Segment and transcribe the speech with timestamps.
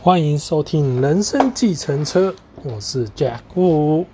[0.00, 2.30] 欢迎收听《人生计程车》，
[2.62, 4.04] 我是 Jack Wu。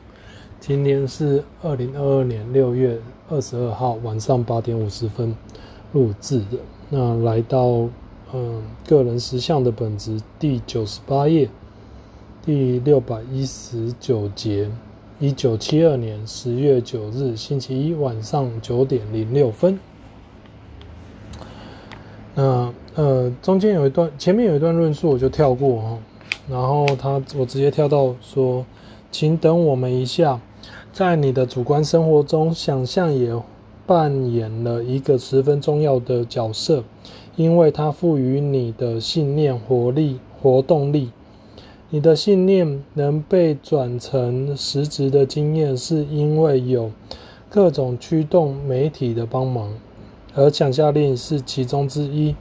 [0.58, 5.36] 今天是二零二二年六月二十二号晚上八点五十分
[5.92, 6.58] 录制的。
[6.88, 7.86] 那来到
[8.32, 11.50] 嗯个人实相的本质第九十八页
[12.42, 14.70] 第六百一十九节，
[15.20, 19.78] 一九七二年十月九日星期一晚上九点零六分。
[22.34, 25.98] 那呃，中间有一段，前面有一段论述，我就跳过哈。
[26.48, 28.64] 然后他，我直接跳到说，
[29.10, 30.40] 请等我们一下，
[30.92, 33.34] 在你的主观生活中，想象也
[33.84, 36.84] 扮演了一个十分重要的角色，
[37.34, 41.10] 因为它赋予你的信念活力、活动力。
[41.90, 46.92] 你的信念能被转成实质的经验，是因为有
[47.48, 49.72] 各种驱动媒体的帮忙，
[50.34, 52.36] 而想象力是其中之一。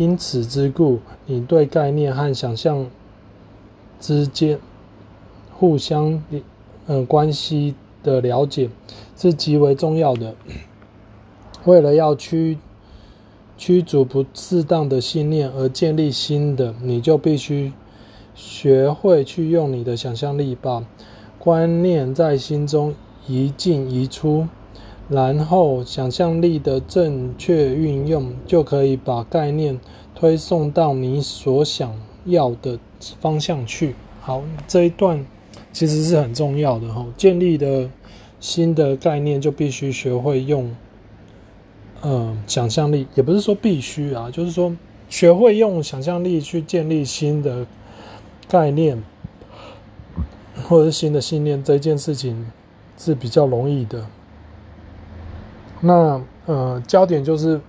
[0.00, 2.86] 因此之故，你对概念和想象
[4.00, 4.58] 之间
[5.52, 6.24] 互相
[6.86, 8.70] 嗯关系的了解
[9.14, 10.34] 是极为重要的。
[11.66, 12.56] 为了要驱
[13.58, 17.74] 驱逐不适当的信念而建立新的，你就必须
[18.34, 20.82] 学会去用你的想象力，把
[21.38, 22.94] 观念在心中
[23.26, 24.48] 移进移出。
[25.10, 29.80] 然后，想象力的正确运用就可以把概念
[30.14, 32.78] 推送到你所想要的
[33.18, 33.96] 方向去。
[34.20, 35.26] 好，这一段
[35.72, 37.04] 其实是很重要的哈。
[37.16, 37.90] 建立的
[38.38, 40.76] 新的概念就必须学会用，
[42.02, 44.76] 呃，想象力，也不是说必须啊，就是说
[45.08, 47.66] 学会用想象力去建立新的
[48.48, 49.02] 概念
[50.68, 52.46] 或者是新的信念，这件事情
[52.96, 54.06] 是比较容易的。
[55.80, 57.60] 那呃，焦点就是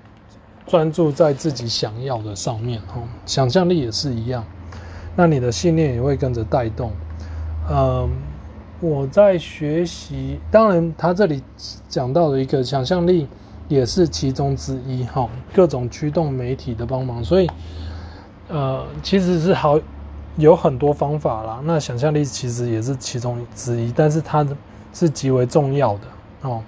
[0.67, 4.44] 专注在自己想要的上面哈，想象力也是一样。
[5.16, 6.92] 那你的信念也会跟着带动。
[7.70, 8.09] 嗯，
[8.80, 11.44] 我在学习，当然他这里
[11.88, 13.27] 讲到的一个想象力
[13.67, 17.50] 也是其中之一哈，各种驱动媒体的帮忙，所以
[18.50, 19.80] 呃，其实是好
[20.38, 21.61] 有很多方法啦。
[21.64, 24.45] 那想象力其实也是其中之一，但是它
[24.94, 26.02] 是极为重要的
[26.42, 26.61] 哦。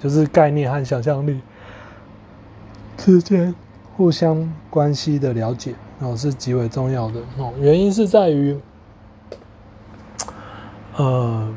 [0.00, 1.40] 就是概念和想象力
[2.96, 3.54] 之间
[3.96, 7.52] 互相关系的了解哦，是极为重要的哦。
[7.60, 8.58] 原因是在于，
[10.96, 11.52] 呃，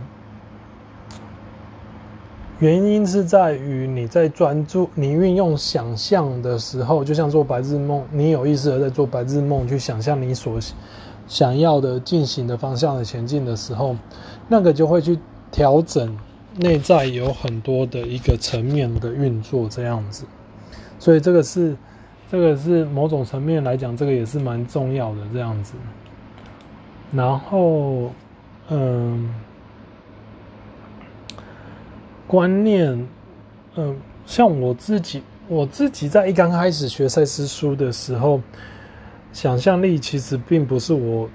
[2.60, 10.60] 原因是在于你在专注、你运用想象的时候，就像做白日梦，你有意识的在做白日梦，去想象你所
[11.28, 13.96] 想要的进行的方向的前进的时候，
[14.50, 15.18] 那个就会去
[15.50, 16.18] 调整。
[16.56, 20.26] 内在有很多的一个层面的运作，这样子，
[21.00, 21.76] 所以这个是，
[22.32, 25.74] 这个是某种层面来讲，这个也是蛮重要的这样子。
[27.12, 28.12] 然后，
[28.70, 29.34] 嗯，
[32.28, 33.08] 观念，
[33.76, 38.40] 嗯，像我自己，我自己在一刚开始学赛斯书的时候，
[39.32, 41.28] 想象力其实并不是我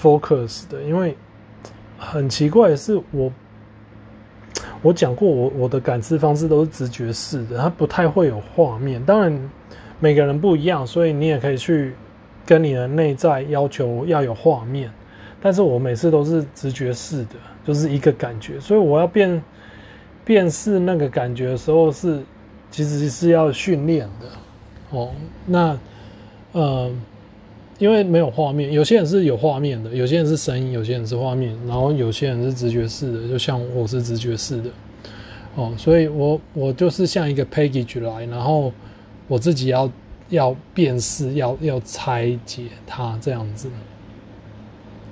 [0.00, 1.16] focus 的，因为
[1.98, 3.32] 很奇怪是我。
[4.82, 9.04] 我讲过，我我的感知方式都是直觉式的，它不太会有画面。
[9.04, 9.50] 当然，
[9.98, 11.94] 每个人不一样，所以你也可以去
[12.46, 14.90] 跟你的内在要求要有画面。
[15.40, 17.36] 但是我每次都是直觉式的，
[17.66, 18.58] 就是一个感觉。
[18.60, 19.42] 所以我要辨
[20.24, 22.20] 辨识那个感觉的时候是，
[22.70, 24.26] 其实是要训练的。
[24.90, 25.10] 哦，
[25.46, 25.78] 那
[26.52, 26.90] 呃。
[27.80, 34.70] 因为没有画面，有些人是有画面的，有些人是声音，有些人是画面，然后有些人是直觉式的，就像我是直觉式的，
[35.54, 38.70] 哦，所以我我就是像一个 package 来，然后
[39.28, 39.90] 我自己要
[40.28, 43.70] 要辨识，要要拆解它这样子。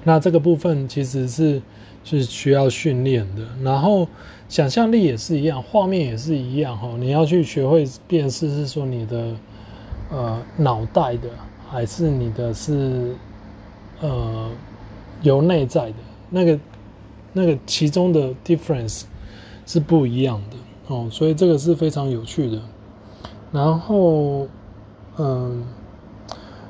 [0.04, 1.62] 那这个部分其实是
[2.04, 4.06] 是需要训练的，然后
[4.50, 9.34] 想象力也是一样，画面也是一样哈，你要去学会辨识，是说你的
[10.10, 11.30] 呃脑袋的。
[11.70, 13.14] 还是你的是，
[14.00, 14.50] 呃，
[15.22, 15.94] 由内在的
[16.30, 16.58] 那个
[17.32, 19.04] 那个其中的 difference
[19.66, 20.56] 是不一样的
[20.94, 22.60] 哦，所以这个是非常有趣的。
[23.52, 24.46] 然后，
[25.18, 25.64] 嗯，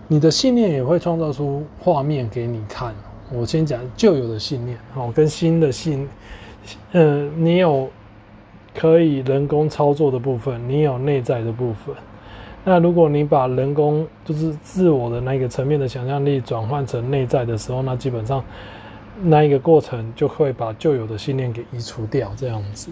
[0.08, 2.94] 你的信念也会创造出画面给你看。
[3.30, 6.08] 我先讲旧有的信念哦，跟新的信，
[6.92, 7.88] 呃，你有
[8.74, 11.94] 可以人工操作的部分，你有内在的部分。
[12.64, 18.44] 那如果你把人工就是自我的那个层面的想象力转换成内在的时候，那基本上
[19.22, 22.90] 那一个过程就会把旧有的信念给移除掉，这样子。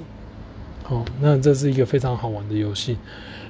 [0.89, 2.97] 哦，那这是一个非常好玩的游戏。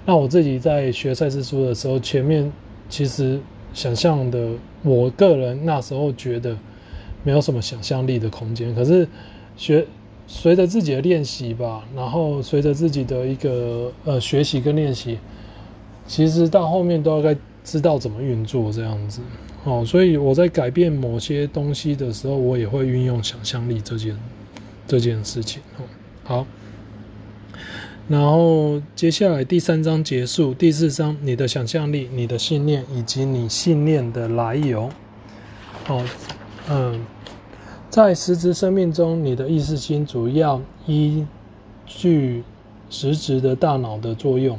[0.05, 2.51] 那我自己在学赛事书的时候，前面
[2.89, 3.39] 其实
[3.75, 4.51] 想象的，
[4.83, 6.57] 我个人那时候觉得
[7.23, 8.75] 没有什么想象力的空间。
[8.75, 9.07] 可是
[9.57, 9.87] 学
[10.27, 15.19] 随着自己的练习吧，然后随着自己的一个呃学习跟练习，
[16.07, 19.21] 其实到后面都要该知道怎么运作这样子
[19.65, 19.85] 哦。
[19.85, 24.17] 所以我在改变某些东西的时候，我也会运用想象力这件
[24.87, 25.85] 这件事情哦。
[26.25, 26.47] 好。
[28.09, 34.89] 然后接下来第三章结束，第四章你的想象力、你的信念以及你信念的来由。
[35.89, 36.05] 哦，
[36.71, 37.05] 嗯，
[37.91, 41.27] 在实质生命中，你的意识心主要依
[41.85, 42.45] 据
[42.91, 44.57] 实质的大脑的作用。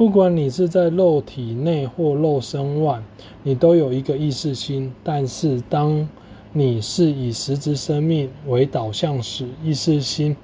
[0.00, 3.02] 不管你是在肉体内或肉身外，
[3.42, 4.90] 你都有一个意识心。
[5.04, 6.08] 但是当
[6.54, 10.34] 你是以实质生命为导向时，意识心。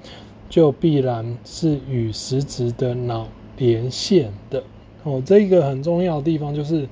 [0.47, 3.27] 就必然是与实质的脑
[3.57, 4.63] 连线的
[5.03, 5.21] 哦。
[5.25, 6.87] 这一个很重要的地方就是，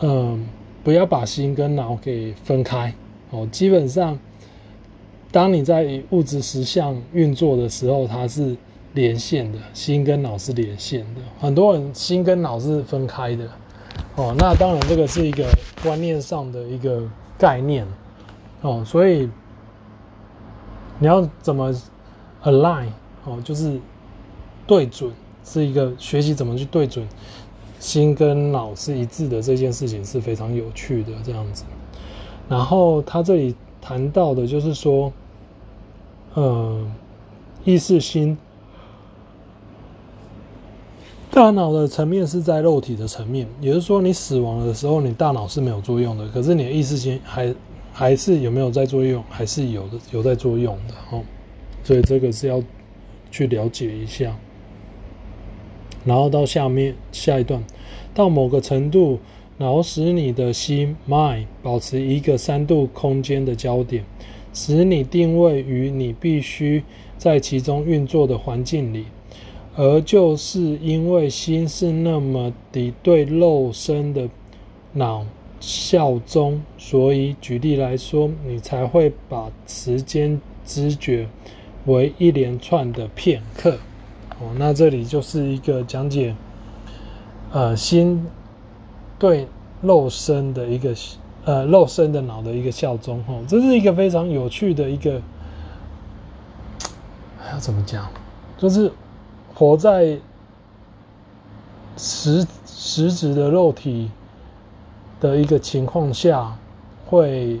[0.00, 0.44] 嗯，
[0.82, 2.92] 不要把心跟脑给分开
[3.30, 3.48] 哦。
[3.52, 4.18] 基本上，
[5.30, 8.56] 当你在物质实相运作的时候，它是
[8.94, 11.20] 连线的，心跟脑是连线的。
[11.40, 13.48] 很多人心跟脑是分开的
[14.16, 14.34] 哦。
[14.38, 15.46] 那当然，这个是一个
[15.82, 17.02] 观念上的一个
[17.38, 17.86] 概念
[18.60, 18.84] 哦。
[18.84, 19.28] 所以
[20.98, 21.74] 你要怎么
[22.42, 22.88] ？Align
[23.24, 23.80] 哦，就是
[24.66, 25.10] 对准，
[25.44, 27.08] 是一个学习怎么去对准
[27.78, 31.64] 心跟脑是一致的这件事情是非常有趣的这样子。
[32.48, 35.12] 然后他这里谈到的就是说，
[36.34, 36.84] 呃，
[37.64, 38.36] 意识心，
[41.32, 47.54] 大脑的层面是在肉体的层面，也就是说，你死亡的时候，你大脑是没有作用的，可是你的意识心还
[47.90, 51.22] 还是有没有在作用，还是有的，有在作用的哦。
[51.82, 52.62] 所以这个是要
[53.30, 54.36] 去了解一下，
[56.04, 57.64] 然后到下面下一段，
[58.12, 59.18] 到某个程度，
[59.56, 64.04] 脑使你的心 mind 保持一个三度空间的焦点，
[64.52, 66.84] 使你定位于你必须
[67.16, 69.06] 在其中运作的环境里，
[69.76, 74.28] 而就是因为心是那么的对肉身的
[74.92, 75.24] 脑
[75.60, 81.28] 效忠，所以举例来说，你才会把时间知觉。
[81.84, 83.72] 为一连串的片刻，
[84.38, 86.32] 哦，那这里就是一个讲解，
[87.50, 88.24] 呃，心
[89.18, 89.48] 对
[89.80, 90.94] 肉身的一个，
[91.44, 95.20] 呃，肉身的脑的一个效忠，哦，这是一个非常有趣的一个，
[97.50, 98.08] 要怎么讲？
[98.56, 98.92] 就是
[99.62, 100.18] 活在
[101.96, 104.10] 实实质的肉体
[105.20, 106.58] 的一个情况下，
[107.06, 107.60] 会。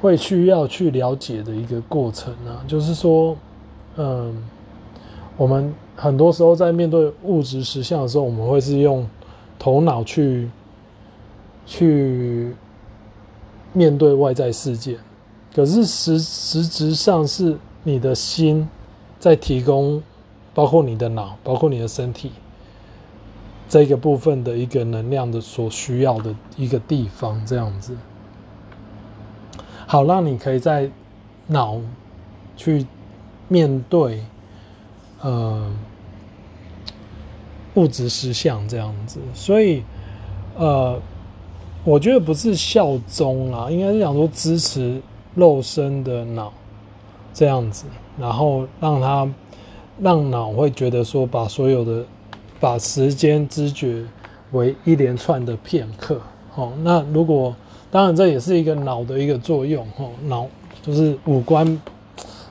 [0.00, 3.36] 会需要去了解的一个过程啊，就是说，
[3.96, 4.34] 嗯，
[5.36, 9.06] 我们很多时候在面对物质实相的时候，我们会是用
[9.58, 10.48] 头脑去
[11.66, 12.54] 去
[13.74, 14.96] 面对外在世界，
[15.54, 18.68] 可是实实质上是你的心
[19.18, 20.02] 在提供，
[20.54, 22.32] 包括你的脑，包括你的身体
[23.68, 27.96] 这个部分的一个能量的所需要的一个地方，这样子。
[29.86, 30.90] 好，让你可以在
[31.46, 31.80] 脑
[32.56, 32.86] 去
[33.48, 34.22] 面对
[35.20, 35.72] 呃
[37.74, 39.82] 物质实相这样子，所以
[40.56, 41.00] 呃，
[41.84, 45.00] 我觉得不是效忠啦，应该是想说支持
[45.34, 46.52] 肉身的脑
[47.32, 47.86] 这样子，
[48.18, 49.28] 然后让他
[50.00, 52.04] 让脑会觉得说，把所有的
[52.58, 54.04] 把时间知觉
[54.52, 56.20] 为一连串的片刻。
[56.50, 57.54] 好，那如果。
[57.92, 60.46] 当然，这也是一个脑的一个作用，吼，脑
[60.80, 61.82] 就是五官，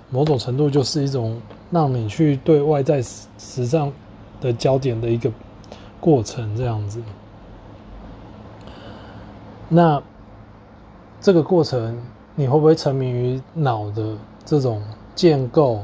[0.09, 3.89] 某种程度就是一种让你去对外在实相
[4.41, 5.31] 的焦点的一个
[6.01, 7.01] 过程，这样子。
[9.69, 10.03] 那
[11.21, 11.97] 这个过程，
[12.35, 14.81] 你会不会沉迷于脑的这种
[15.15, 15.81] 建构，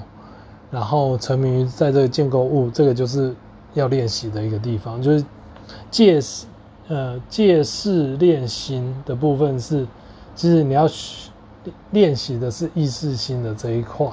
[0.71, 2.69] 然后沉迷于在这个建构物？
[2.69, 3.33] 这个就是
[3.73, 5.25] 要练习的一个地方，就是
[5.89, 6.19] 借
[6.87, 9.87] 呃，借势练心的部分是，
[10.35, 10.87] 其实你要
[11.91, 14.07] 练习的是意识心的这一块。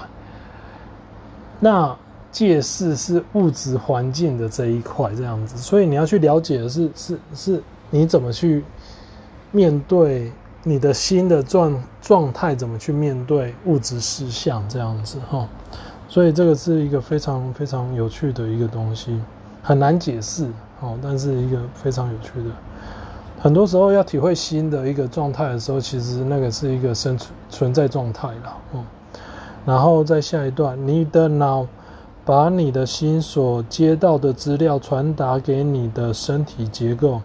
[1.61, 1.95] 那
[2.31, 8.65] 借势是物质环境的这一块，这样子，所以你要去了解的是，是是，你怎么去
[9.51, 10.33] 面对
[10.65, 15.49] 你的心的状状态，怎么去面对物质实相这样子哈。
[16.09, 19.21] 所以这个是一个非常非常有趣的一个东西，
[19.63, 20.47] 很难解释。
[20.81, 22.51] 哦，但是一个非常有趣的，
[23.41, 28.57] 很多时候要体会新的一个状态的时候，其实那个是一个生存存在状态了。
[28.75, 28.85] 嗯，
[29.65, 31.65] 然后在下一段，你的脑
[32.25, 37.23] 把你的心所接到的资料传达给你的身体结构，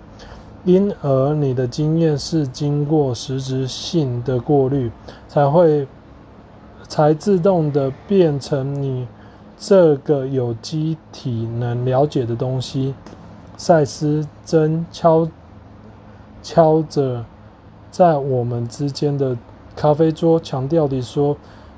[0.67, 4.91] 因而你的经验是经过实质性的过滤，
[5.29, 5.87] 才会
[6.89, 9.07] 才自动的变成你
[9.57, 12.93] 这个有机体能了解的东西。
[13.55, 15.25] 赛斯真敲
[16.43, 17.23] 敲着
[17.89, 19.37] 在我们之间的
[19.73, 21.37] 咖啡桌，强调地说。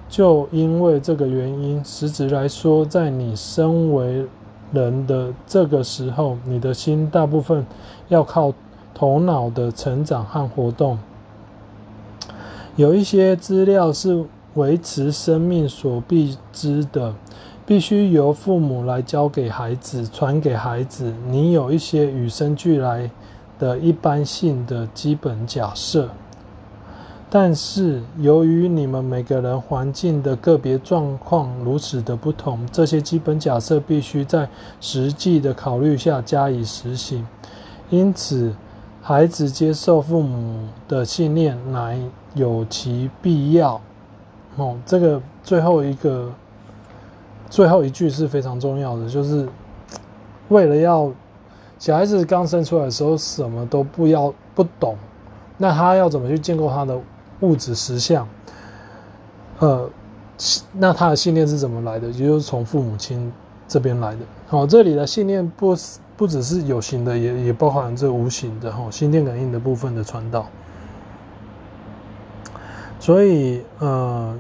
[0.09, 4.25] 就因为这个原因，实质来说，在你身为
[4.73, 7.63] 人的这个时候，你的心大部分
[8.07, 8.51] 要靠
[8.99, 10.99] 头脑的成长和活动。
[12.75, 14.25] 有一些资料是
[14.55, 17.15] 维持生命所必知的，
[17.65, 21.13] 必须由父母来教给孩子，传给孩子。
[21.29, 23.09] 你有一些与生俱来
[23.57, 26.09] 的一般性的基本假设。
[27.29, 34.49] 但是，由于你们每个人环境的个别状况如此的不同，这些基本假设必须在
[34.81, 37.25] 实际的考虑下加以实行。
[37.89, 38.53] 因此，
[39.09, 41.99] 孩子接受父母的信念乃
[42.35, 43.81] 有其必要。
[44.55, 46.31] 哦，这个最后一个
[47.49, 49.49] 最后一句是非常重要的，就是
[50.49, 51.11] 为了要
[51.79, 54.95] 小孩子刚生出来的时候什么都不要不懂，
[55.57, 56.95] 那他要怎么去建构他的？
[57.39, 58.27] 物质实相，
[59.57, 59.89] 呃，
[60.73, 62.09] 那他的信念是怎么来的？
[62.09, 63.33] 也就是从父母亲
[63.67, 64.19] 这边来的。
[64.47, 65.75] 好，这里的信念不
[66.19, 70.45] 不只是有形的，也也包含这无形的哈，心电感应的部分的传导。
[72.99, 74.37] 所以，呃，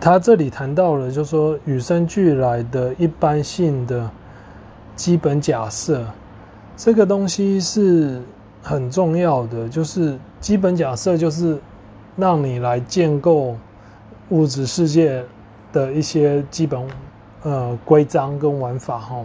[0.00, 4.10] 他这里谈到了，就是说与生俱来的一般性的
[4.96, 6.04] 基本假设，
[6.76, 8.20] 这个东西是。
[8.66, 11.60] 很重要的就是基本假设，就是
[12.16, 13.54] 让你来建构
[14.30, 15.22] 物质世界
[15.70, 16.82] 的一些基本
[17.42, 19.16] 呃规章跟玩法哈，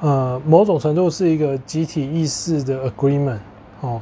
[0.00, 3.38] 呃某种程度是一个集体意识的 agreement
[3.80, 4.00] 哦，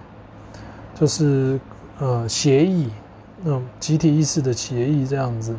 [0.95, 1.61] 就是
[1.99, 2.89] 呃协议，
[3.45, 5.55] 嗯集体意识的协议这样子。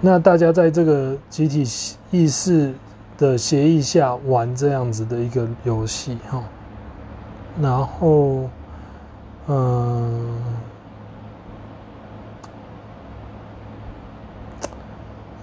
[0.00, 1.64] 那大家在这个集体
[2.10, 2.72] 意识
[3.16, 6.42] 的协议下玩这样子的一个游戏哈。
[7.60, 8.48] 然后，
[9.48, 10.40] 嗯，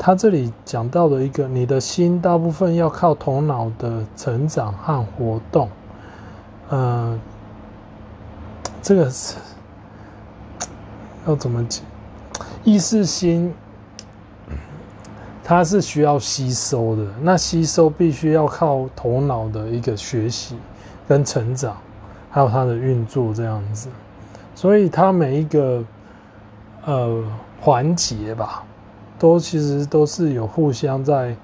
[0.06, 5.68] 他这里讲到的一个，你的心大部分要靠头脑的成长和活动，
[6.70, 7.20] 嗯，
[8.84, 9.34] 这个是
[11.26, 11.84] 要怎么讲？
[12.64, 13.52] 意识心，
[15.44, 20.56] 它是需要吸收的，那吸收必须要靠头脑的一个学习
[21.08, 21.78] 跟成长。
[22.30, 23.90] 还有它的运作这样子，
[24.54, 25.84] 所以它每一个
[26.86, 27.24] 呃
[27.60, 28.64] 环节吧，
[29.18, 31.36] 都其实都是有互相在，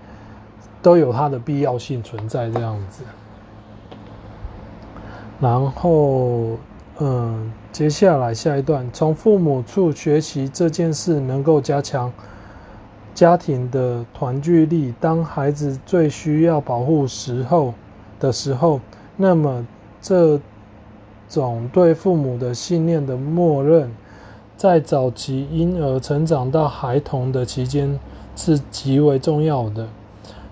[0.82, 3.04] 都有它的必要性存在这样子。
[5.40, 6.58] 然后，
[7.00, 12.12] 嗯，接下来下一段，从父母处学习这件事能够加强
[13.14, 14.94] 家庭的团聚力。
[15.00, 17.74] 当孩子最需要保护时候
[18.20, 18.80] 的时候，
[19.18, 19.66] 那么
[20.02, 20.40] 这。
[21.30, 23.90] 种对父母的信念的默认，
[24.62, 28.00] 在早期婴儿成长到孩童的期间
[28.36, 29.88] 是极为重要的。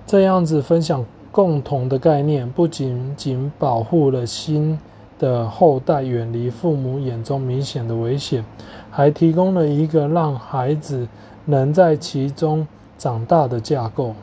[0.08, 4.80] 这样子分享共同的概念，不仅仅保护了新
[5.20, 8.44] 的后代远离父母眼中明显的危险，
[8.90, 11.08] 还提供了一个让孩子
[11.46, 14.16] 能在其中长大的架构。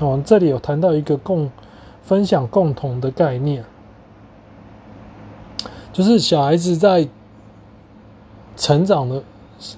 [0.00, 1.50] 哦，这里有谈到一个共
[2.02, 3.64] 分享共同的概念。
[5.94, 7.08] 就是小孩子在
[8.56, 9.22] 成长的，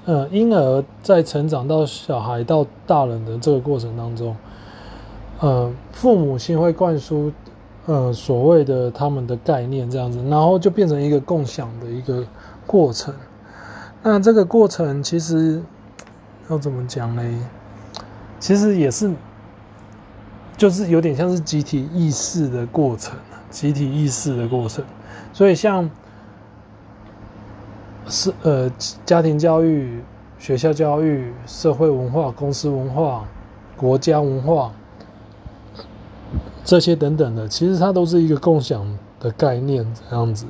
[0.05, 4.37] 呃，婴儿在成长到小孩到大人的这个过程当中，
[5.41, 7.33] 呃，父母亲会灌输，
[7.87, 12.25] 呃，所谓的他们的概念这样子，然后就变成一个共享的一个
[12.67, 13.15] 过程。
[14.03, 15.63] 那这个过程其实
[16.51, 17.49] 要怎么讲呢？
[18.39, 19.11] 其实也是，
[20.57, 23.15] 就是有点像是集体意识的过程，
[23.51, 24.85] 集体意识的过程。
[25.33, 25.89] 所以像。
[28.09, 28.71] 是呃，
[29.05, 30.01] 家庭教育、
[30.39, 33.27] 学校教育、社会文化、公司文化、
[33.77, 34.73] 国家文化
[36.65, 38.87] 这些等等的，其实它都是一个共享
[39.19, 40.47] 的概念，这样子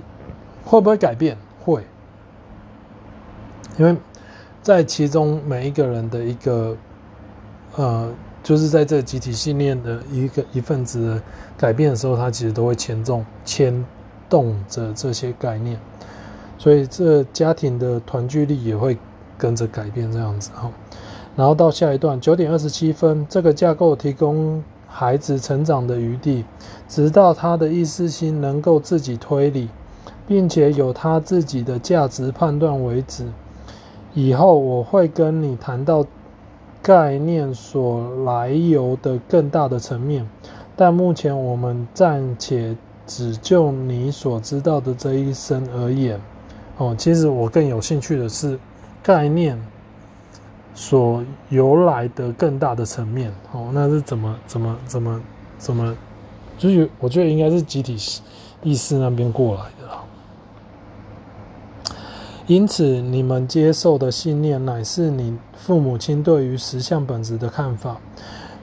[0.64, 1.36] 会不会改变？
[1.64, 1.82] 会，
[3.78, 3.96] 因为
[4.62, 6.76] 在其中每一个人的一个
[7.76, 11.20] 呃，就是在这集体信念的一个一份子
[11.56, 13.84] 改变的时候，它其实都会牵动牵
[14.28, 15.78] 动着这些概念。
[16.58, 18.96] 所以，这家庭的团聚力也会
[19.36, 20.70] 跟着改变，这样子哈。
[21.36, 26.44] 然后到下一段九点二十七分，这个架构提供孩子成长的余地，
[26.88, 29.68] 直到他的意识心能够自己推理，
[30.26, 33.26] 并且有他自己的价值判断为止。
[34.14, 36.06] 以后我会跟你谈到
[36.80, 40.26] 概念所来由的更大的层面，
[40.74, 42.74] 但目前我们暂且
[43.06, 46.18] 只就你所知道的这一生而言。
[46.76, 48.58] 哦，其实我更有兴趣的是
[49.02, 49.60] 概念。
[50.78, 55.22] 所由来的更大的层面，哦，那是怎么怎么怎么
[55.56, 55.96] 怎么，
[56.58, 57.96] 就是我觉得应该是集体
[58.62, 60.04] 意识那边过来的啦。
[62.46, 67.96] 因此，你们接受的信念乃是你父母亲对于实相本质的看法。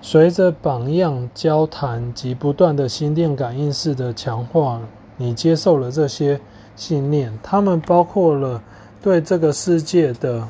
[0.03, 4.79] 随着榜样交谈及不断的心电感应式的强化，
[5.17, 6.39] 你接受了这些
[6.75, 8.61] 信念，它们包括了
[9.01, 10.47] 对这个世界的。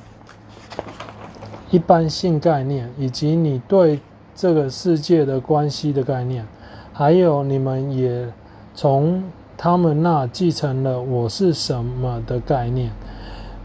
[1.72, 4.00] 一般性概念，以及你对
[4.36, 6.46] 这个世界的关系的概念，
[6.94, 8.32] 还有你们也
[8.76, 9.24] 从
[9.58, 12.92] 他们那继承了“我是什么”的概念。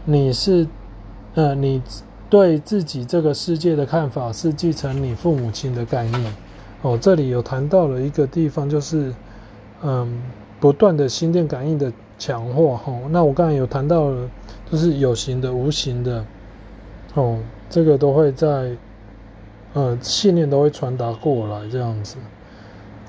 [0.05, 0.65] 你是，
[1.35, 1.83] 呃，你
[2.31, 6.33] 对自己这个世界的看法是继承你父母亲的概念。
[6.81, 9.13] 哦，这里有谈到了一个地方，就是
[9.83, 10.19] 嗯，
[10.59, 12.79] 不断的心电感应的强化。
[12.85, 14.29] 哦，那我刚才有谈到了，
[14.71, 16.23] 就是有形的、无形的。
[17.15, 17.39] 哦。
[17.71, 18.71] 这个都会在，
[19.75, 22.15] 呃，信念都会传达过来这样子，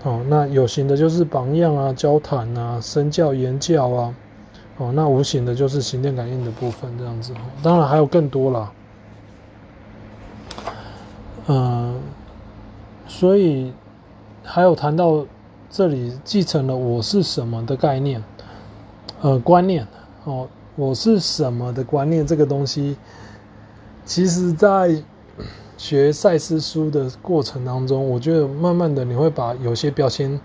[0.02, 4.14] 哦，那有形的就是榜样啊、交谈啊、身教言教啊，
[4.76, 8.70] 哦，那无形的就是心电感应的部分这样子，当然还有更多啦，
[11.48, 11.98] 嗯、
[13.08, 13.72] 所以
[14.44, 15.24] 还有谈到
[15.70, 18.22] 这里继承了我是什么的概念，
[19.22, 19.86] 呃，观念
[20.24, 22.96] 哦，我是什么的观念这个东西。
[24.06, 25.02] 其实，在
[25.76, 30.40] 学赛斯书的过程当中，我觉得慢慢的你会把有些标签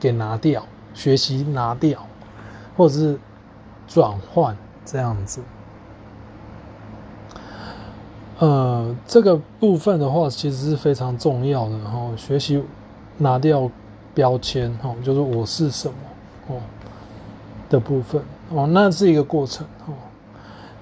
[0.00, 2.04] 给拿掉，学习拿掉，
[2.76, 3.18] 或者是
[3.86, 5.40] 转换这样子。
[8.40, 11.78] 呃，这个部分的话，其实是非常重要的。
[11.78, 12.62] 然后学习
[13.18, 13.70] 拿掉
[14.14, 15.94] 标签，哈，就是我是什么，
[16.48, 16.60] 哦
[17.70, 19.94] 的部分，哦，那是一个过程，哦。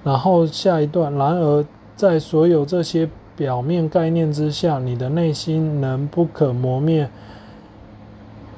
[0.03, 1.65] 然后下一段，然而。
[1.95, 7.09] 在所有这些表面概念之下，你的内心能不可磨灭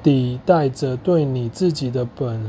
[0.00, 2.48] 地带着对你自己的本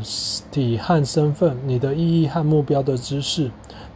[0.51, 3.49] 体和身份、你的意义和目标的知识。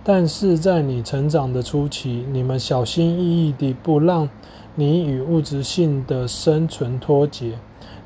[0.03, 4.27] 但是在你成长的初期，你们小心翼翼地不让
[4.73, 7.59] 你与物质性的生存脱节。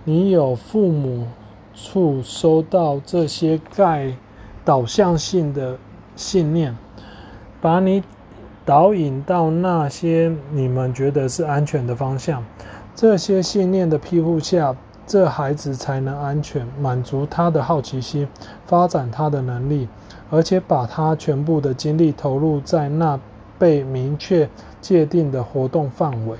[0.03, 1.27] 你有父母
[1.73, 4.15] 处收到这些概
[4.63, 5.77] 导向性的
[6.15, 6.77] 信念，
[7.61, 8.03] 把你。
[8.63, 12.45] 导引到那些你们觉得是安全的方向，
[12.95, 14.75] 这些信念的庇护下，
[15.07, 18.27] 这孩子才能安全，满足他的好奇心，
[18.67, 19.89] 发展他的能力，
[20.29, 23.19] 而且把他全部的精力投入在那
[23.57, 24.47] 被明确
[24.79, 26.37] 界定的活动范围。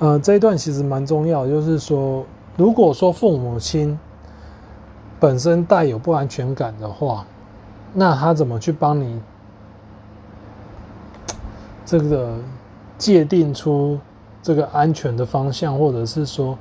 [0.00, 3.98] 呃，这一段其实蛮重要，就是说，如果说父母亲
[5.18, 7.26] 本身带有不安全感的话，
[7.92, 9.20] 那他怎么去帮你？
[11.86, 12.38] 这个
[12.96, 13.98] 界定出
[14.42, 16.56] 这个安全的方向，或者是说，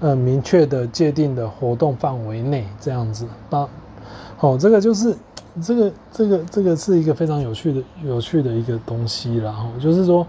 [0.00, 3.26] 呃，明确的界定的活动范围内这样子。
[3.50, 3.68] 那
[4.36, 5.16] 好，这个就是
[5.60, 9.50] 这个这个这个是一个非常有趣的有趣的一个东西啦。
[9.50, 10.26] 哈，就是说，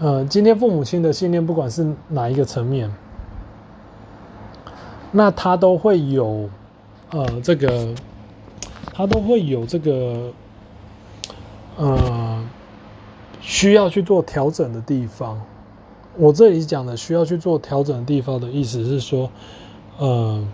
[0.00, 2.92] 呃，今天父母亲的信念，不管是哪一个层面，
[5.12, 6.48] 那他都会有
[7.10, 7.94] 呃这个，
[8.92, 10.32] 他都会有这个，
[11.76, 12.44] 呃。
[13.42, 15.40] 需要去做调整的地方，
[16.18, 19.30] 我这里讲的需要去做调整的地方的意思是说，
[19.96, 20.46] 呃，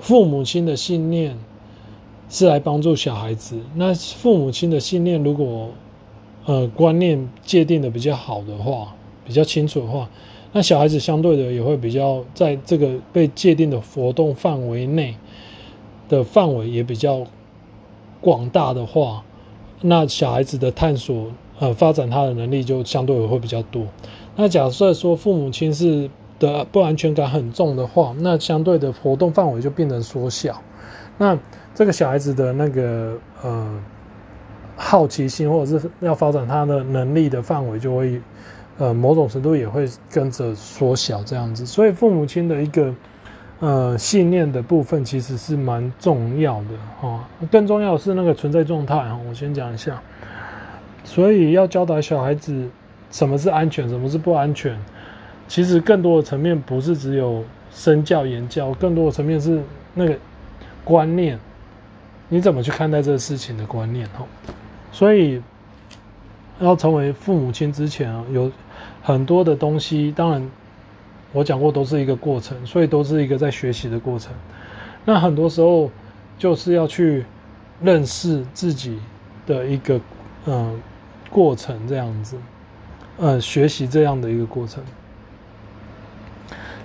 [0.00, 1.38] 父母亲的信念
[2.30, 3.60] 是来帮助小孩子。
[3.74, 5.68] 那父母亲的信念如果
[6.46, 8.94] 呃观念界定的比较好的话，
[9.26, 10.08] 比较清楚的话，
[10.56, 15.14] 那小孩子相对的也会比较在这个被界定的活动范围内
[16.08, 17.26] 的范围也比较
[18.22, 19.22] 广大的话，
[19.82, 21.26] 那小孩子的探索。
[21.58, 23.86] 呃，发展他的能力就相对会比较多。
[24.36, 30.60] 那假设说父母亲是的不安全感很重的话，那相对的活动范围就变成缩小。
[31.16, 31.38] 那
[31.74, 33.82] 这个小孩子的那个呃
[34.76, 38.20] 好奇心或者是要发展他的能力的范围就会
[38.78, 41.64] 呃某种程度也会跟着缩小这样子。
[41.66, 42.94] 所以父母亲的一个
[43.60, 47.28] 呃信念的部分其实是蛮重要的哈。
[47.50, 50.00] 更重要的是那个存在状态哈，我先讲一下。
[51.04, 52.68] 所以要教导小孩子
[53.10, 54.76] 什么是安全，什么是不安全。
[55.48, 59.62] 其实更多的层面不是只有身教言教，更多的层面是
[59.94, 60.18] 那个
[60.82, 61.38] 观念，
[62.28, 64.26] 你怎么去看待这个事情的观念哈。
[64.90, 65.40] 所以
[66.58, 68.50] 要成为父母亲之前啊，有
[69.06, 70.50] 很多的东西，当然
[71.32, 74.32] 我讲过都是一个过程，所以都是一个在学习的过程。
[75.04, 75.92] 那很多时候
[76.36, 77.24] 就是要去
[77.80, 78.98] 认识自己
[79.46, 80.00] 的一个
[80.46, 80.80] 嗯
[81.30, 82.36] 过程，这样子，
[83.18, 84.82] 呃，学习这样的一个过程。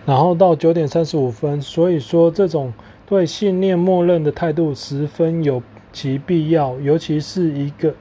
[0.06, 2.72] 然后到九点三十五分，所以说这种
[3.08, 7.96] 对信念默认的态度十分有其必要，尤其是一个，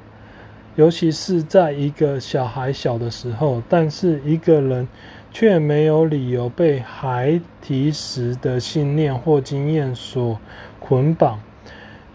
[0.77, 4.89] 尤其是在一个小孩小的时候，但是一个人
[5.33, 10.39] 却没有理由被孩提时的信念或经验所
[10.79, 11.41] 捆绑。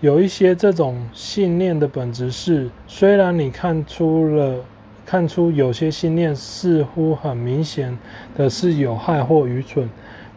[0.02, 4.64] 有一些这种信念的本质是，虽然你看出了。
[5.08, 7.96] 看出有些信念似乎很明显
[8.36, 9.88] 的是有害或愚蠢，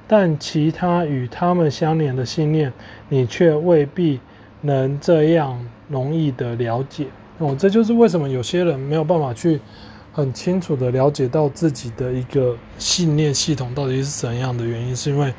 [0.07, 2.71] 但其他与他们相连的信念，
[3.09, 4.21] 你却未必
[4.61, 7.07] 能这样容易的了解。
[7.39, 9.61] 哦，这就是为什么有些人没有办法去
[10.13, 15.33] 很清楚的了解到自己的一个信念系统到底是怎样的原因，是因为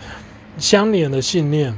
[0.57, 1.77] 相连的信念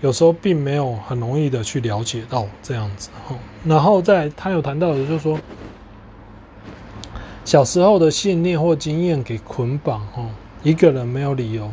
[0.00, 3.10] 有时候并没有很容易的去了解到这样子。
[3.28, 5.38] 哦，然后在他有谈到的就是说。
[7.46, 10.30] 小时候的信念或经验给捆绑，哦，
[10.62, 11.70] 一个人没有理由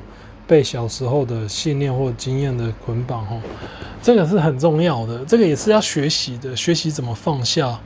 [0.51, 3.37] 被小时候的信念或经验的捆绑，哈，
[4.03, 7.79] 这个是很重要的，这个也是要学习的，学习怎么放下，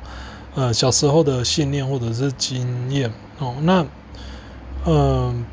[0.56, 3.86] 呃，小时候的信念或者是经验，哦，那，
[4.88, 5.46] 嗯、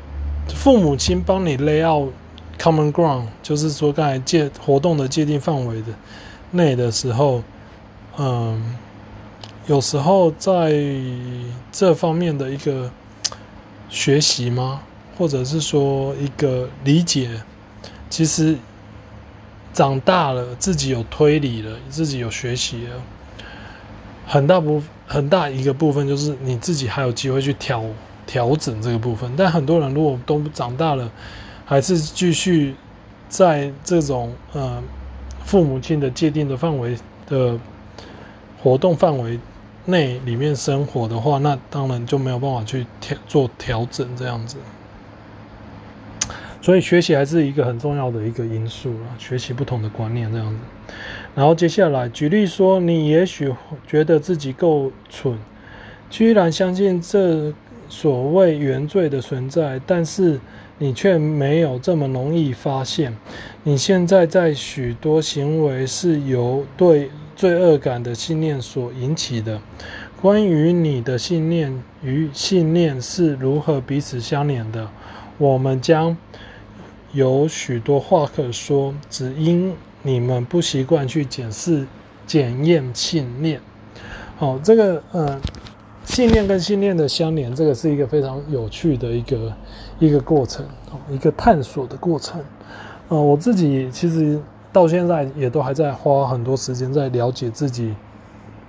[0.55, 2.11] 父母亲帮你 lay out
[2.57, 5.89] common ground，就是说刚才界活动的界定范围的
[6.49, 7.43] 内的时候，
[8.17, 8.75] 嗯、
[9.67, 10.73] 有时候在
[11.71, 12.89] 这方面的一个
[13.87, 14.81] 学习吗？
[15.17, 17.29] 或者是说一个理解，
[18.09, 18.57] 其实
[19.73, 23.01] 长大了，自己有推理了，自己有学习了，
[24.27, 27.83] 很大部很大一个部分就是你自己还有机会去调
[28.25, 29.31] 调整这个部分。
[29.35, 31.11] 但很多人如果都长大了，
[31.65, 32.75] 还是继续
[33.29, 34.81] 在这种呃
[35.45, 36.97] 父母亲的界定的范围
[37.27, 37.59] 的
[38.61, 39.39] 活动范围。
[39.85, 44.55] 内里面生活的话，那当然就没有办法去调做调整这样子。
[46.63, 50.55] 所以学习还是一个很重要的一个因素了，学习不同的观念这样子。
[51.35, 53.53] 然后接下来举例说，你也许
[53.85, 55.37] 觉得自己够蠢，
[56.09, 57.53] 居然相信这
[57.89, 60.39] 所谓原罪的存在，但是
[60.77, 63.17] 你却没有这么容易发现，
[63.63, 67.11] 你现在在许多行为是由对。
[67.35, 69.59] 罪恶感的信念所引起的，
[70.21, 74.87] 关于你的信念与信念是如何彼此相连的，
[75.39, 76.15] 我们将
[77.13, 81.87] 有许多话可说，只因你们不习惯去检视、
[82.27, 83.61] 检验信念。
[84.37, 85.39] 好，这个呃，
[86.03, 89.53] 信念跟信念的相连，这个是一个非常有趣的一个
[89.99, 90.65] 一个过程，
[91.09, 92.43] 一个探索的过程。
[93.07, 94.41] 呃，我自己其实。
[94.73, 97.93] 到现在也都还在花很多时间在了解自己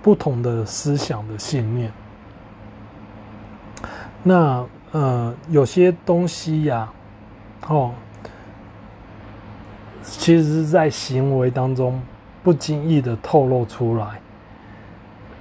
[0.02, 1.90] 不同的思想的信念。
[4.22, 6.92] 那呃，有些东西呀，
[7.66, 7.92] 哦，
[10.04, 12.00] 其实是在行为当中
[12.42, 14.20] 不经意的透露出来，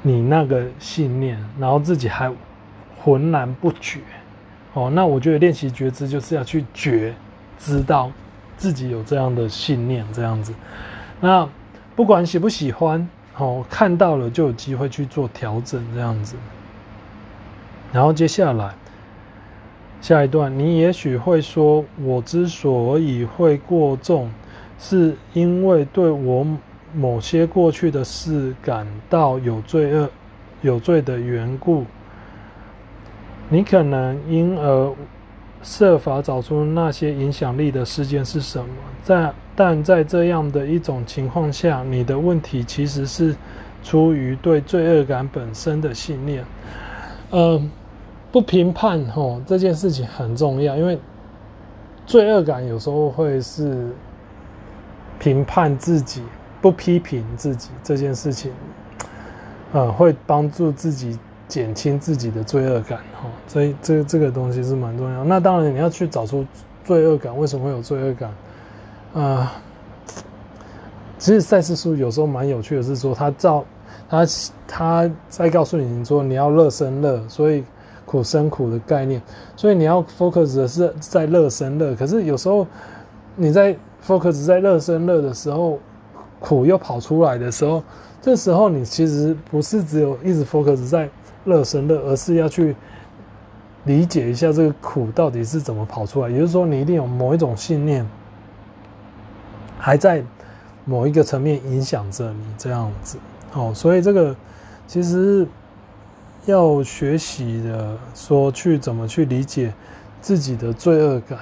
[0.01, 2.33] 你那个信念，然后自己还
[2.99, 3.99] 浑然不觉。
[4.73, 7.13] 哦，那我觉得练习觉知就是要去觉
[7.59, 8.11] 知道。
[8.55, 10.53] 自己有这样的信念，这样子，
[11.19, 11.49] 那
[11.95, 16.35] 不管喜不喜欢，哦，看到了就有机会去做调整，这样子。
[17.91, 18.75] 然后接下来
[20.01, 24.31] 下一段，你也许会说，我之所以会过重，
[24.83, 26.45] 是因为对我
[26.93, 30.09] 某些过去的事感到有罪恶、
[30.61, 31.85] 有罪的缘故。
[33.49, 34.93] 你可能因而。
[35.65, 38.67] 设法找出那些影响力的事件是什么？
[39.01, 43.33] 在但在这样的一种情况下，你的问题其实是
[43.81, 46.43] 出于对罪恶感本身的信念。
[47.29, 47.63] 呃，
[48.29, 50.99] 不评判吼这件事情很重要，因为
[52.05, 53.87] 罪恶感有时候会是
[55.19, 56.23] 评判自己，
[56.61, 58.51] 不批评自己这件事情，
[59.71, 61.17] 呃，会帮助自己。
[61.49, 65.23] 减轻自己的罪恶感，哈，所以这这个东西是蛮重要。
[65.23, 66.43] 那当然，你要去找出
[66.83, 68.29] 罪恶感，为什么会有罪恶感？
[69.13, 69.49] 啊、呃，
[71.19, 73.63] 其实赛斯书有时候蛮有趣的，是说他照
[74.09, 74.25] 他
[74.67, 77.63] 他在告诉你说你要乐生乐，所以
[78.05, 79.21] 苦生苦的概念，
[79.55, 81.93] 所以你要 focus 的是在乐生乐。
[81.93, 82.65] 可是有时候
[83.35, 85.79] 你在 focus 在乐生乐的时候，
[86.39, 87.81] 苦又跑出来的时候，
[88.21, 91.09] 这时候你其实不是只有一直 focus 在
[91.45, 92.75] 乐生乐，而是要去
[93.85, 96.29] 理解一下这个苦到底是怎么跑出来。
[96.29, 98.05] 也就是说，你一定有某一种信念
[99.77, 100.23] 还在
[100.85, 103.17] 某一个层面影响着你这样子。
[103.53, 104.35] 哦，所以这个
[104.87, 105.47] 其实
[106.45, 109.73] 要学习的，说去怎么去理解
[110.21, 111.39] 自己的罪恶感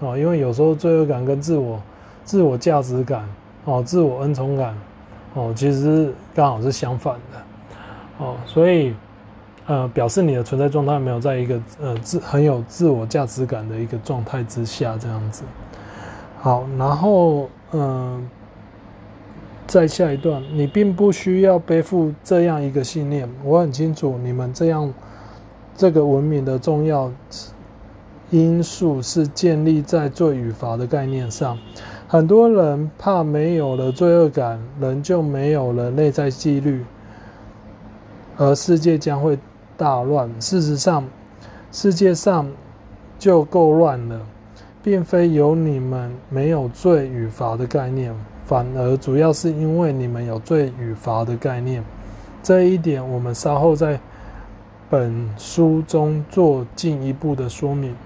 [0.00, 1.80] 哦，因为有时候罪恶感跟自我、
[2.26, 3.26] 自我价值感
[3.64, 4.76] 哦、自我恩宠感
[5.32, 7.38] 哦，其实刚好是相反的
[8.18, 8.94] 哦，所以
[9.66, 15.44] 呃，表示你的存在状态没有在一个呃自很有自我价值感的一个状态之下这样子。
[16.38, 17.80] 好，然后嗯。
[17.80, 18.20] 呃
[19.68, 23.28] 在下一段，你并不需要背负这样一个信念。
[23.42, 24.94] 我很清楚，你们这样
[25.74, 27.10] 这个文明的重要
[28.30, 31.58] 因素是建立在罪与罚的概念上。
[32.08, 36.84] 很多人怕没有了罪恶感，人就没有了内在纪律，
[38.36, 39.36] 而世界将会
[39.76, 40.30] 大乱。
[40.40, 41.04] 事实上，
[41.72, 42.48] 世界上
[43.18, 44.20] 就够乱了，
[44.84, 48.14] 并非有你们没有罪与罚的概念。
[48.44, 51.82] 反而主要是因为你们有罪与罚的概念，
[52.40, 53.98] 这一点我们稍后在
[54.88, 57.96] 本书中做进一步的说明。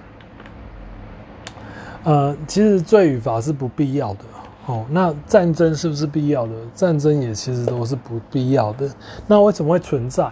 [2.04, 4.20] 呃，其实罪与罚是不必要的
[4.66, 4.84] 哦。
[4.90, 6.52] 那战争是不是必要的？
[6.74, 8.88] 战争也其实都是不必要的。
[9.26, 10.30] 那为什么会存在？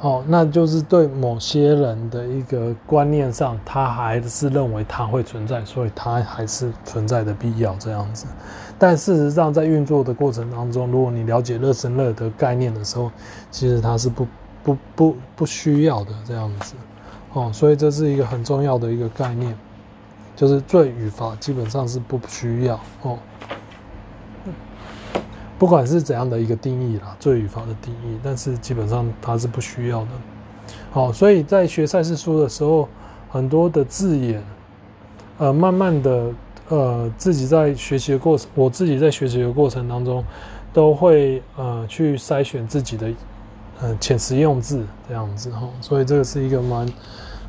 [0.00, 8.26] 哦，那就是对某些人的一个观念上，他还是认为它会存在，所以它还是存在的必要这样子。
[8.78, 13.10] 但事实上，在运作的过程当中，如果你了解热生乐的概念的时候，
[13.50, 14.26] 其实它是不
[14.62, 16.74] 不不不需要的这样子。
[17.32, 19.56] 哦，所以这是一个很重要的一个概念，
[20.36, 23.18] 就是罪与罚基本上是不需要哦。
[25.56, 30.08] 不管是怎样的一个定义啦，罪与罚的定义，但是基本上它是不需要的。
[30.90, 32.88] 好，所以在学赛事书的时候，
[33.30, 34.42] 很多的字眼，
[35.38, 36.30] 呃，慢慢的，
[36.68, 40.24] 呃，自己在学习的过程，我自己在学习的过程当中，
[40.72, 43.12] 都会呃去筛选自己的
[43.80, 46.86] 呃遣词用字这样子哈，所以这个是一个蛮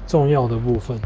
[0.07, 0.99] 重要的部分。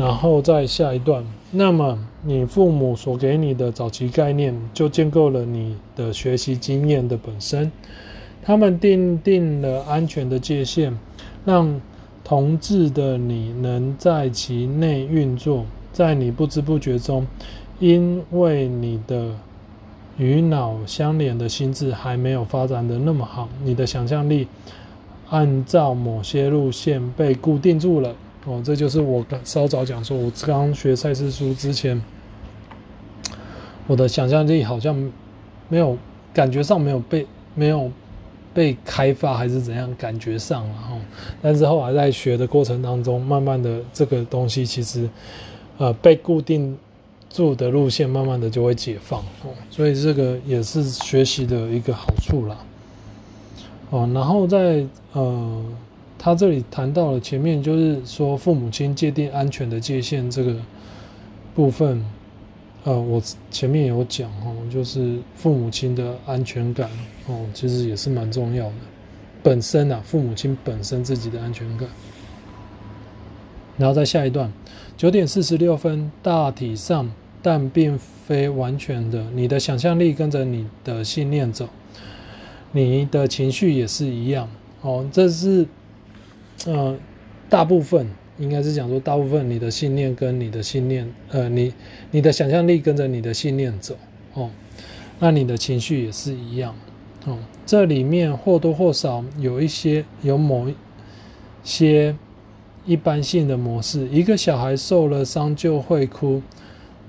[0.00, 1.98] 然后再下一段，那么。
[2.22, 7.72] 你父母所给你的早期概念，就建构了你的学习经验的本身。
[8.42, 10.98] 他们订定了安全的界限，
[11.46, 11.80] 让
[12.22, 15.64] 同志的你能在其内运作。
[15.94, 17.26] 在你不知不觉中，
[17.78, 19.34] 因为你的
[20.18, 24.46] 与脑相连的心智还没有发展得那么好，你的想象力
[25.30, 28.14] 按照某些路线被固定住了。
[28.46, 32.00] 哦，这就是我稍早讲说，我刚学赛事书之前，
[33.86, 35.12] 我的想象力好像
[35.68, 35.98] 没有
[36.32, 37.92] 感觉上没有被没有
[38.54, 39.94] 被开发，还是怎样？
[39.98, 40.96] 感觉上了哈，
[41.42, 45.06] 但是后来在学的过程当中，慢慢的这个东西其实
[45.76, 46.78] 呃被固定
[47.28, 52.56] 住的路线，慢慢的就会解放哦，所以这个也是学习的一个好处啦。
[53.90, 55.62] 哦，然后在呃。
[56.22, 60.54] 他这里谈到了前面，就是说父母亲界定安全的界限这个
[61.54, 62.04] 部分，
[62.84, 66.90] 呃，我前面有讲哦，就是父母亲的安全感
[67.26, 68.74] 哦，其实也是蛮重要的。
[69.42, 71.88] 本身啊，父母亲本身自己的安全感。
[73.78, 74.52] 然后在下一段，
[74.98, 81.66] 九点四十六分，大体上，但并非完全的，你的想象力跟着你的信念走，
[82.72, 84.50] 你的情绪也是一样
[84.82, 85.66] 哦，这是。
[86.66, 86.96] 呃，
[87.48, 88.06] 大部分
[88.38, 91.72] 应该是讲说，大部分你的信念跟你的信念，呃，你
[92.10, 93.96] 你的想象力跟着你的信念走
[94.34, 94.50] 哦，
[95.18, 96.74] 那你的情绪也是一样
[97.24, 97.38] 哦。
[97.64, 100.74] 这里面或多或少有一些有某一
[101.62, 102.16] 些
[102.84, 104.08] 一般性的模式。
[104.08, 106.42] 一个小孩受了伤就会哭，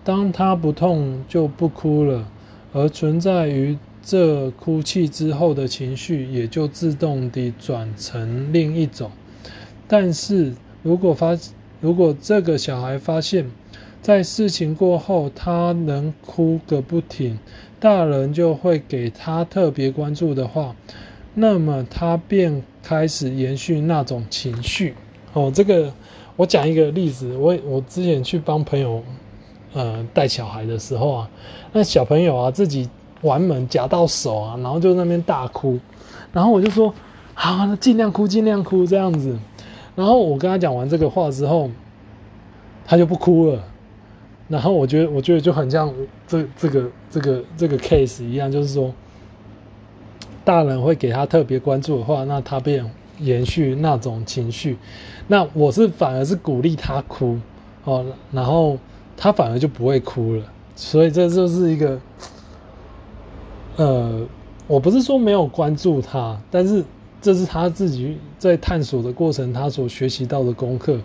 [0.03, 2.29] 当他不痛就不哭了，
[2.73, 9.11] 而存在于这哭泣之后的情绪，也就自动地转成另一种。
[9.91, 11.37] 但是如果发，
[11.81, 13.51] 如果这个小孩发现，
[14.01, 17.37] 在事情过后他能哭个不停，
[17.77, 20.73] 大人就会给他特别关注的话，
[21.33, 24.95] 那么他便开始延续那种情绪。
[25.33, 25.91] 哦，这个
[26.37, 29.03] 我讲一个例子，我我之前去帮朋友
[29.73, 31.29] 呃带小孩的时候啊，
[31.73, 32.89] 那小朋友啊自己
[33.23, 35.77] 玩门夹到手啊，然后就那边大哭，
[36.31, 36.93] 然后我就说
[37.33, 39.37] 好，那尽量哭尽量哭这样子，
[39.95, 41.69] 然后我跟他讲完这个话之后，
[42.85, 43.63] 他就不哭了，
[44.47, 45.93] 然后我觉得我觉得就很像
[46.27, 48.93] 这这个这个这个 case 一样，就是说
[50.43, 54.77] 大人会给他特别关注的话，那他便延续那种情绪，
[55.27, 57.37] 那我是反而是鼓励他哭
[57.83, 58.77] 哦，然后
[59.17, 60.43] 他反而就不会哭了，
[60.75, 61.99] 所以这就是一个。
[63.77, 64.27] 呃，
[64.67, 66.83] 我不是说没有关注他，但是
[67.21, 70.99] 这是他自己在探索的过程，他所学习到的功课。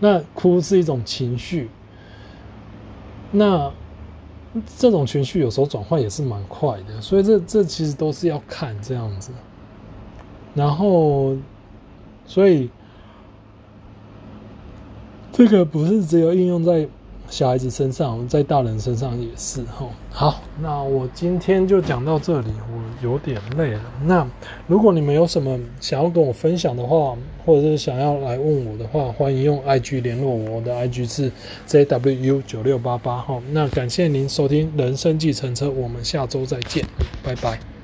[0.00, 1.68] 那哭是一种情绪，
[3.32, 3.72] 那
[4.76, 9.32] 这种情绪有时候转换也是蛮快的，所以这这其实都是要看这样子。
[10.54, 11.36] 然后，
[12.26, 12.70] 所以
[15.32, 16.88] 这个不是只有应用在。
[17.30, 19.86] 小孩子身上，在大人身上也是哈。
[20.10, 23.80] 好，那我今天就讲到这里，我有点累了。
[24.04, 24.26] 那
[24.66, 31.30] 如果你们有什么想要跟我分享的话，或者是想要来问我的话，欢迎用 IG 联络我，我的 IG 是
[31.66, 33.40] JWU 九六八八哈。
[33.52, 36.84] 那感谢您收听人生计程车，我们下周再见，
[37.22, 37.77] 拜拜。